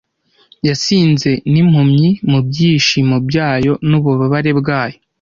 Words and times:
yasinze 0.67 1.31
nimpumyi 1.51 2.09
mubyishimo 2.31 3.15
byayo 3.27 3.73
nububabare 3.89 4.51
bwayo. 4.59 4.97